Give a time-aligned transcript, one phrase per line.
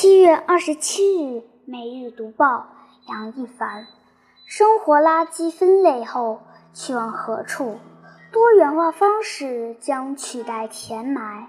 [0.00, 2.46] 七月二十七日，《每日读报》
[3.12, 3.86] 杨一凡：
[4.46, 6.40] 生活垃圾分类后
[6.72, 7.78] 去往何处？
[8.32, 11.48] 多元化方式将取代填埋。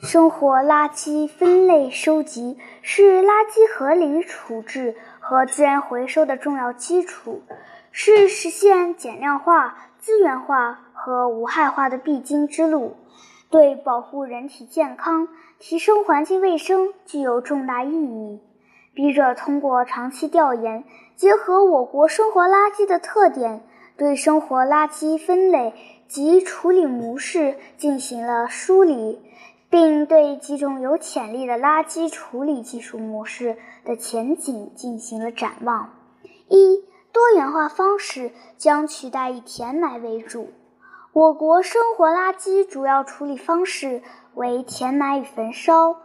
[0.00, 7.42] 生活垃圾分类收集是垃圾合理处置和资源回收的重要基础，
[7.90, 12.98] 是实现减量化、资源化和无害化的必经之路。
[13.50, 15.28] 对保护人体健康、
[15.58, 18.40] 提升环境卫生具有重大意义。
[18.94, 20.84] 笔者通过长期调研，
[21.16, 23.62] 结合我国生活垃圾的特点，
[23.96, 25.72] 对生活垃圾分类
[26.08, 29.20] 及处理模式进行了梳理，
[29.70, 35.90] 并对几种有潜力的垃圾处理技术模式的前景进行了展望。
[36.48, 40.48] 一、多元化方式将取代以填埋为主。
[41.14, 44.02] 我国生活垃圾主要处理方式
[44.34, 45.96] 为填埋与焚烧，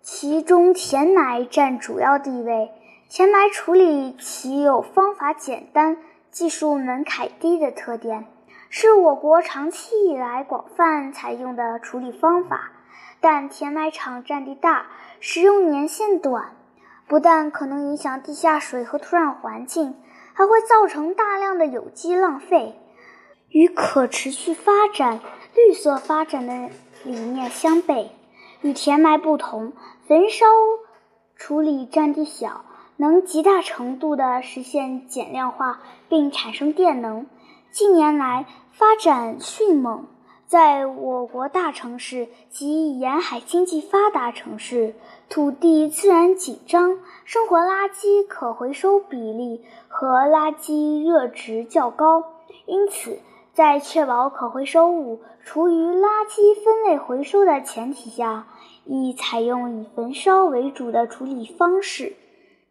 [0.00, 2.70] 其中填埋占主要地位。
[3.10, 5.98] 填埋处理其有方法简单、
[6.30, 8.26] 技术门槛低的特点，
[8.70, 12.70] 是我国长期以来广泛采用的处理方法。
[13.20, 14.86] 但填埋场占地大，
[15.18, 16.52] 使用年限短，
[17.08, 19.96] 不但可能影响地下水和土壤环境，
[20.32, 22.80] 还会造成大量的有机浪费。
[23.54, 25.20] 与可持续发展、
[25.54, 26.70] 绿色发展的
[27.04, 28.08] 理念相悖。
[28.62, 29.74] 与填埋不同，
[30.08, 30.44] 焚烧
[31.36, 32.64] 处理占地小，
[32.96, 37.26] 能极大程度地实现减量化并产生电能。
[37.70, 40.08] 近年来发展迅猛，
[40.48, 44.96] 在我国大城市及沿海经济发达城市，
[45.28, 52.24] 土地资源紧张，生活垃圾可回收比例和垃圾热值较高，
[52.66, 53.20] 因此。
[53.54, 58.48] 在确保可回收物处于垃圾分类回收的前提下，
[58.84, 62.16] 宜采用以焚烧为主的处理方式，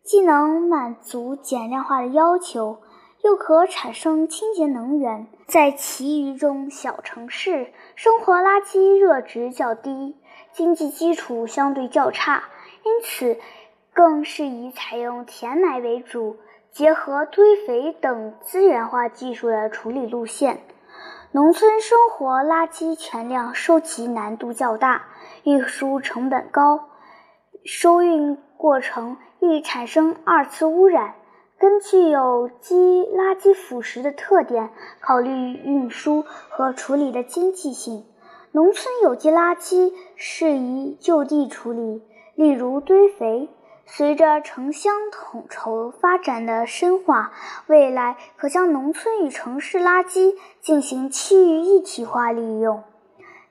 [0.04, 2.80] 既能满足减量化的要求，
[3.24, 5.28] 又可产生清洁能源。
[5.48, 10.18] 在其余中小城市，生活垃圾热值较低，
[10.52, 12.44] 经济基础相对较差，
[12.84, 13.38] 因此
[13.94, 16.36] 更适宜采用填埋为主，
[16.74, 20.60] 结合堆肥等资源化技术的处理路线。
[21.34, 25.08] 农村生活垃圾全量收集难度较大，
[25.44, 26.90] 运输成本高，
[27.66, 31.16] 收运过程易产生二次污染。
[31.58, 38.06] 根据有机垃圾腐蚀的特点，考虑运输和处理的经济性，
[38.52, 42.04] 农村有机垃圾适宜就地处理，
[42.36, 43.50] 例如堆肥。
[43.86, 47.32] 随着城乡统筹发展的深化，
[47.68, 52.84] 未来可将农村与城市垃圾进行区域一体化利用。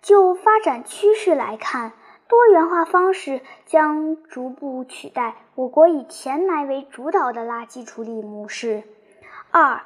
[0.01, 1.93] 就发展趋势来看，
[2.29, 8.83] 多元化方式将逐步取代我国以填埋为主导的垃圾处理模式。
[9.53, 9.83] 二、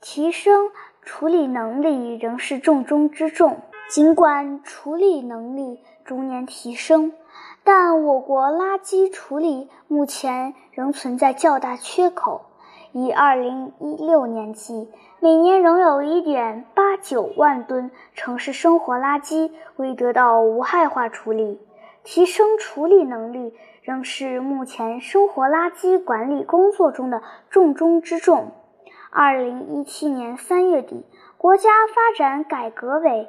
[0.00, 3.62] 提升处理能力仍是重中之重。
[3.88, 7.12] 尽管处理能力逐年提升，
[7.64, 12.42] 但我国垃圾处理目前仍存在较大缺口。
[12.92, 14.88] 以2016年计，
[15.18, 21.58] 每年仍有一.点八九万吨城市生活垃圾未得到无害化处理。
[22.04, 28.52] 提升处理能力仍是目前生活垃圾管理工作中的重中之重。
[29.10, 31.06] 2017年3月底，
[31.38, 33.26] 国家发展改革委。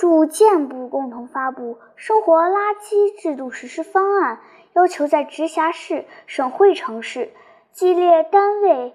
[0.00, 4.36] 住建部共同发布《生活垃圾制度实施方案》，
[4.72, 7.34] 要求在直辖市、省会城市、
[7.70, 8.94] 机列单位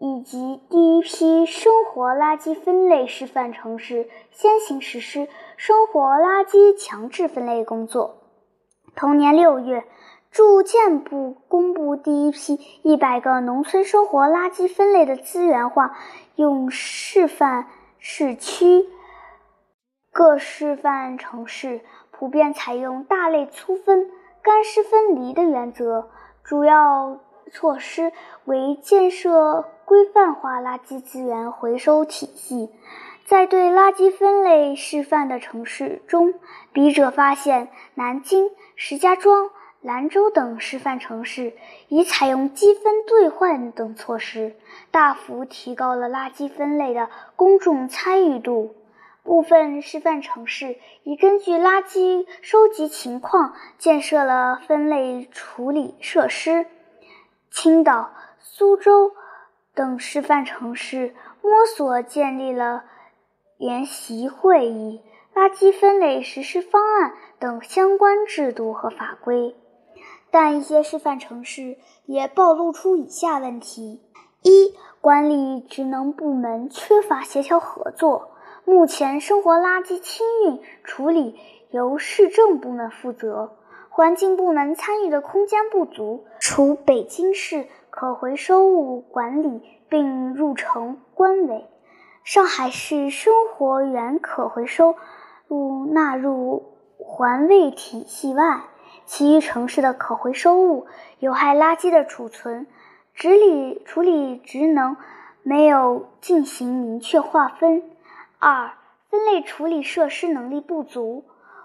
[0.00, 8.24] 以及第一批生活垃圾分类示范城市先行实施生活垃圾强制分类工作。
[8.96, 9.84] 同年六月，
[10.32, 15.96] 住建部公布第一批一百个农村生活垃圾分类的资源化
[16.34, 17.68] 用示范
[18.00, 18.84] 市区。
[20.12, 21.80] 各示范城市
[22.10, 24.10] 普遍采用大类粗分、
[24.42, 26.10] 干湿分离的原则，
[26.44, 27.18] 主要
[27.50, 28.12] 措施
[28.44, 32.70] 为建设规范化垃圾资源回收体系。
[33.24, 36.34] 在对垃圾分类示范的城市中，
[36.74, 39.48] 笔者发现南京、石家庄、
[39.80, 41.54] 兰州等示范城市
[41.88, 44.56] 已采用积分兑换等措施，
[44.90, 48.74] 大幅提高了垃圾分类的公众参与度。
[49.22, 56.66] 部分示范城市已根据垃圾收集情况建设了分类处理设施。
[57.50, 58.10] 青岛、
[58.40, 59.12] 苏州
[59.74, 62.84] 等示范城市摸索建立了
[63.58, 65.02] 联席会议、
[65.34, 69.54] 垃圾分类实施方案等相关制度和法规。
[70.30, 71.76] 但一些示范城市
[72.06, 74.00] 也暴露出以下问题：
[74.42, 78.31] 一、管理职能部门缺乏协调合作。
[78.64, 81.36] 目前，生活垃圾清运处理
[81.70, 83.56] 由市政部门负责，
[83.90, 86.24] 环境部门参与的空间不足。
[86.38, 91.66] 除北京市可回收物管理并入城关委，
[92.22, 94.94] 上海市生活原可回收
[95.48, 96.62] 物纳入
[96.98, 98.62] 环卫体系外，
[99.06, 100.86] 其余城市的可回收物、
[101.18, 102.66] 有害垃圾的储存、
[103.14, 104.96] 处理处理职能
[105.42, 107.82] 没有进行明确划分。
[108.44, 108.72] 二、
[109.08, 111.24] 分类处理设施能力不足。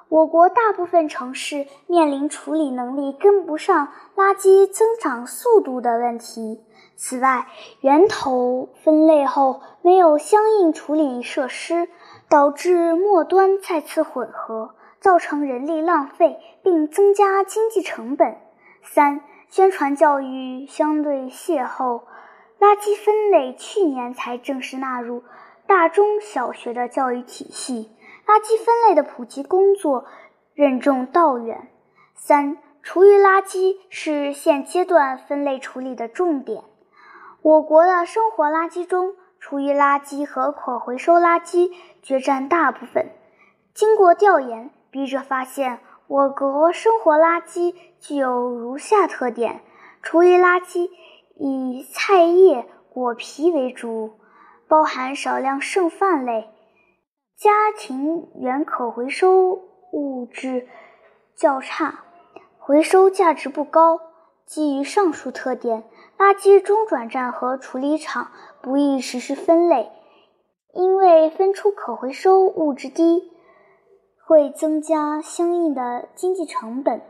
[0.10, 6.64] 我国大部分城市面临处理能力跟不上垃圾增长速度的问题。
[6.96, 7.48] 此外，
[7.82, 11.90] 源头分类后没有相应处理设施，
[12.30, 18.38] 导致末端再次混合，造成人力浪费，并增加经济成本。
[18.84, 22.04] 三、宣传教育相对滞后。
[22.60, 25.24] 垃圾分类去年才正式纳入。
[25.68, 27.92] 大中小学的教育体系，
[28.26, 30.06] 垃圾分类的普及工作
[30.54, 31.68] 任重道远。
[32.16, 36.64] 三、厨余垃圾是现阶段分类处理的重点。
[37.42, 41.72] 我国的生活垃圾中，厨余垃圾和可回收垃圾
[42.02, 43.12] 决占大部分。
[43.74, 49.62] 经过调研，笔者发现，我国生活垃圾具有如下特点：
[50.02, 50.90] 厨余垃圾
[51.36, 54.14] 以菜叶、果皮为主。
[54.68, 56.50] 包含少量剩饭类，
[57.38, 59.62] 家庭原可回收
[59.92, 60.68] 物质
[61.36, 62.04] 较差，
[62.58, 64.02] 回收价值不高。
[64.46, 65.84] 基于上述特点，
[66.18, 68.32] 垃圾中转站和处理厂
[68.62, 69.92] 不易实施分类，
[70.74, 73.32] 因为分出可回收物质低，
[74.26, 77.02] 会增加相应的经济成本。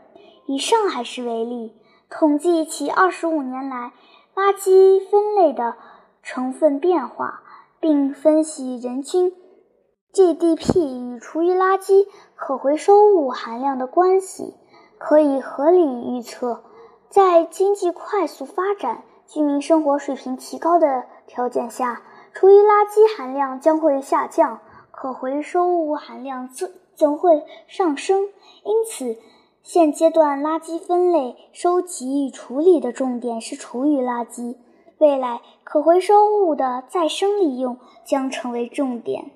[0.46, 1.76] 以上海市为例，
[2.08, 3.92] 统计其二十五年来
[4.34, 5.76] 垃圾分类的
[6.22, 7.42] 成分变化。
[7.80, 9.32] 并分析人均
[10.12, 14.54] GDP 与厨余垃圾可回收物含量的关系，
[14.98, 16.64] 可以合理预测，
[17.08, 22.02] 在经济快速发展、居民生活水平提高的条件下，
[22.32, 24.60] 厨余垃圾含量将会下降，
[24.90, 28.22] 可回收物含量则则会上升。
[28.64, 29.18] 因此，
[29.62, 34.56] 现阶段垃圾分类、收集与处理的重点是厨余垃圾。
[34.98, 39.30] 未来可回收物的再生利用将成为重点。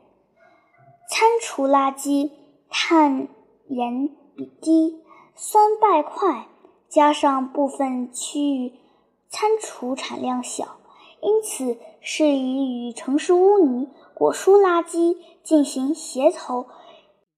[1.09, 2.31] 餐厨垃圾
[2.69, 3.29] 碳
[3.69, 5.03] 盐比低，
[5.37, 6.49] 酸败快，
[6.89, 8.73] 加上部分区域
[9.29, 10.79] 餐厨产量小，
[11.21, 16.67] 因此适宜与城市污泥、果蔬垃圾进行协同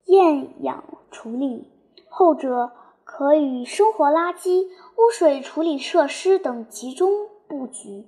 [0.07, 1.71] 厌氧处理。
[2.09, 2.73] 后者
[3.05, 7.11] 可与生活垃圾、污水处理设施等集中
[7.49, 8.07] 布局。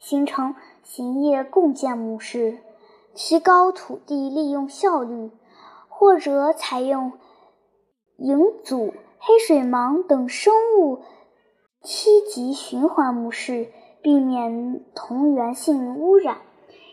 [0.00, 2.58] 形成行业共建模式，
[3.14, 5.30] 提高土地利用效率，
[5.88, 7.12] 或者采用
[8.16, 11.02] 营组、黑水虻等生物
[11.82, 13.68] 梯级循环模式，
[14.02, 16.38] 避免同源性污染；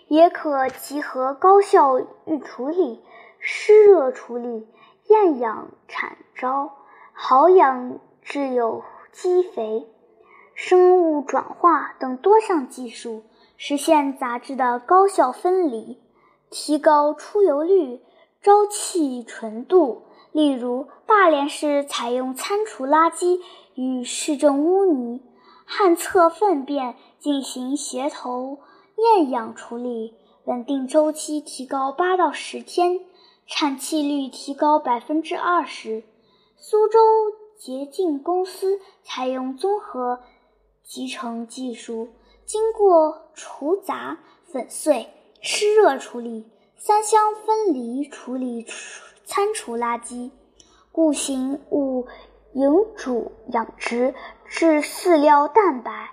[0.09, 3.01] 也可集合高效预处理、
[3.39, 4.67] 湿热处理、
[5.07, 6.71] 厌氧产招、
[7.13, 8.83] 好氧质有
[9.13, 9.87] 机肥。
[10.59, 13.21] 生物转化等多项技术，
[13.57, 15.99] 实现杂质的高效分离，
[16.49, 18.01] 提高出油率、
[18.43, 20.01] 沼气纯度。
[20.31, 23.39] 例如，大连市采用餐厨垃圾
[23.75, 25.21] 与市政污泥、
[25.63, 28.57] 旱厕粪便进行协同
[28.95, 33.01] 厌氧处理，稳定周期提高八到十天，
[33.45, 36.03] 产气率提高百分之二十。
[36.57, 36.99] 苏州
[37.59, 40.19] 洁净公司采用综合。
[40.87, 42.07] 集成技术
[42.45, 45.09] 经过除杂、粉碎、
[45.41, 48.65] 湿热处理、三相分离处理
[49.25, 50.31] 餐厨垃圾，
[50.93, 52.07] 固形物
[52.53, 54.15] 营主养殖
[54.45, 56.11] 至饲料蛋白，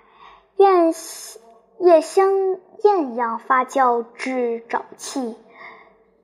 [0.57, 0.93] 厌
[1.79, 2.33] 叶香
[2.83, 5.37] 厌氧发酵至沼气，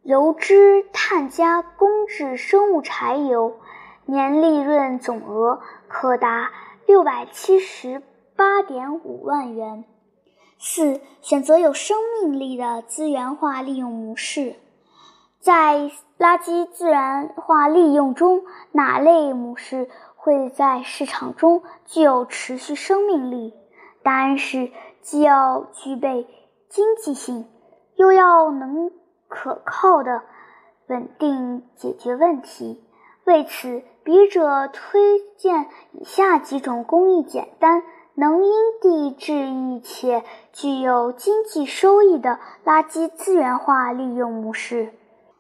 [0.04, 3.56] 油脂碳加工至生物柴油，
[4.06, 6.52] 年利润总额可达
[6.86, 8.04] 六百七十。
[8.42, 9.84] 八点五万元。
[10.58, 14.56] 四、选择有生命力的资源化利用模式。
[15.40, 23.54] 在垃圾资源化利用中，哪类模式会在市场中具有持续生命力？
[24.02, 24.72] 答案是，
[25.04, 26.28] 既要具备
[26.68, 27.46] 经济性，
[27.94, 28.92] 又要能
[29.28, 30.24] 可靠的
[30.88, 32.84] 稳定解决问题。
[33.24, 37.84] 为此，笔者推荐以下几种工艺简单、
[38.22, 40.24] 能因地制宜且
[40.54, 44.94] 具有经济收益的垃圾资源化利用模式，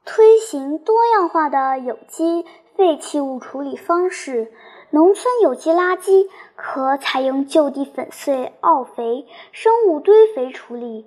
[0.03, 2.43] 推行多样化的有机
[2.75, 4.51] 废弃物处理方式。
[4.89, 11.05] 农村有机垃圾可采用就地粉碎、沤肥、生物堆肥处理，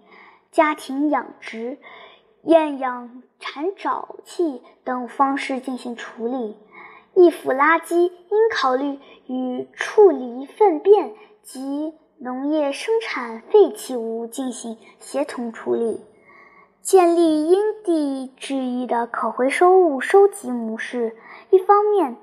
[0.53, 1.79] 家庭养殖、
[2.45, 6.57] 厌氧产沼气等方式进行处理。
[7.15, 11.15] 易腐垃圾应考虑与处理粪便
[11.45, 16.03] 及农业生产废弃物进行协同处理，
[16.81, 21.15] 建立因地制宜的可回收物收集模式。
[21.51, 22.17] 一方面，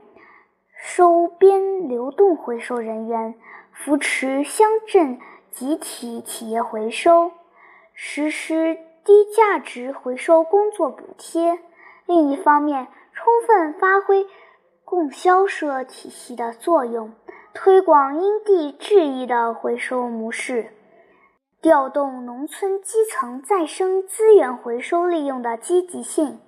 [0.75, 3.35] 收编流动回收人员，
[3.71, 5.19] 扶持乡镇
[5.51, 7.31] 集体企业回收，
[7.93, 8.75] 实施
[9.05, 11.59] 低价值回收工作补贴；
[12.07, 14.25] 另一方面，充分发挥
[14.83, 17.13] 供销社体系的作用，
[17.53, 20.71] 推广因地制宜的回收模式，
[21.61, 26.39] 调动农村基层再生资源回收利用的积极性。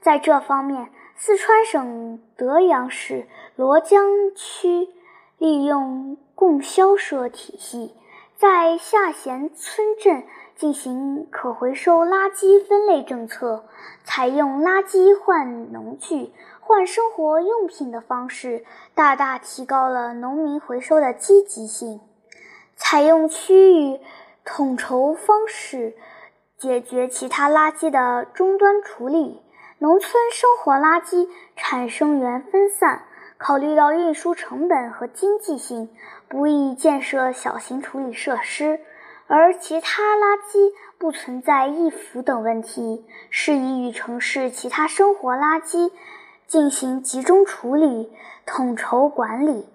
[0.00, 4.88] 在这方面，四川省德阳市罗江区
[5.38, 7.94] 利用供销社体系，
[8.36, 10.24] 在下辖村镇
[10.56, 13.64] 进行可回收垃圾分类政策，
[14.02, 16.32] 采用垃圾换农具、
[16.68, 18.62] 换生活用品的方式，
[18.94, 21.98] 大大提高了农民回收的积极性。
[22.76, 23.98] 采用区域
[24.44, 25.96] 统筹方式，
[26.58, 29.42] 解决其他垃圾的终端处理。
[29.78, 33.04] 农村生活垃圾产生源分散，
[33.38, 35.88] 考虑到运输成本和经济性，
[36.28, 38.78] 不宜建设小型处理设施；
[39.26, 45.90] 而其他垃圾不存在易腐等问题，适宜与城市其他生活垃圾
[46.48, 48.10] 进行集中处理、
[48.46, 49.68] 统筹管理，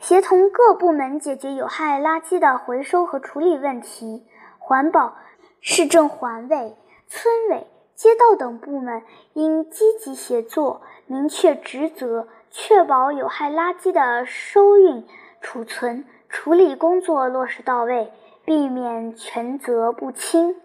[0.00, 4.26] 协同各部门解决有害垃圾的回收和处理问题。
[4.58, 5.16] 环保、
[5.60, 7.66] 市政环卫、村委。
[7.94, 9.02] 街道等部门
[9.32, 15.06] 应积极协作，明确职责，确保有害垃圾的收运、
[15.40, 18.12] 储存、处理工作落实到位，
[18.44, 20.56] 避免权责不清、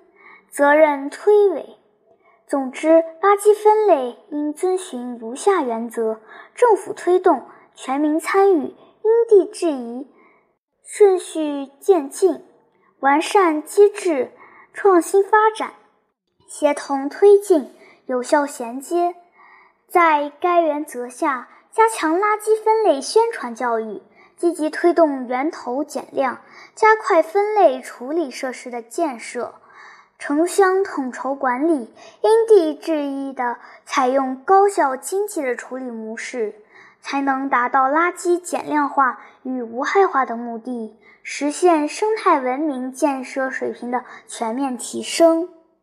[0.50, 1.78] 责任推诿。
[2.52, 6.20] 总之，垃圾分类应遵循如下原则：
[6.54, 10.06] 政府推动，全民参与，因地制宜，
[10.84, 12.44] 顺序渐进，
[13.00, 14.34] 完善机制，
[14.74, 15.72] 创新发展。
[16.46, 17.74] 协同推进，
[18.06, 19.16] 有效衔接，
[19.88, 24.02] 在该原则下，加强垃圾分类宣传教育，
[24.36, 26.42] 积极推动源头减量，
[26.76, 29.54] 加快分类处理设施的建设，
[30.22, 36.54] 城乡统筹管理，因地制宜地采用高效经济的处理模式，
[37.02, 45.50] 才能达到垃圾减量化与无害化的目的，实现生态文明建设水平的全面提升。